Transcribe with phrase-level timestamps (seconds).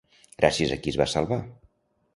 [0.43, 1.41] Gràcies a qui es va salvar?